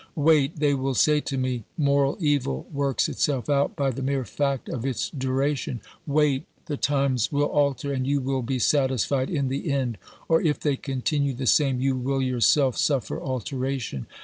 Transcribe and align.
Wait, 0.15 0.57
they 0.57 0.73
will 0.73 0.95
say 0.95 1.19
to 1.19 1.37
me, 1.37 1.63
moral 1.77 2.17
evil 2.19 2.65
works 2.73 3.07
itself 3.07 3.47
out 3.51 3.75
by 3.75 3.91
the 3.91 4.01
mere 4.01 4.25
fact 4.25 4.67
of 4.67 4.83
its 4.83 5.11
duration; 5.11 5.79
wait, 6.07 6.47
the 6.65 6.75
times 6.75 7.31
will 7.31 7.43
alter, 7.45 7.93
and 7.93 8.07
you 8.07 8.19
will 8.19 8.41
be 8.41 8.57
satisfied 8.57 9.29
in 9.29 9.47
the 9.47 9.71
end, 9.71 9.99
or 10.27 10.41
if 10.41 10.59
they 10.59 10.75
continue 10.75 11.35
the 11.35 11.45
same, 11.45 11.79
you 11.79 11.95
will 11.95 12.19
yourself 12.19 12.75
suffer 12.75 13.21
alteration. 13.21 14.07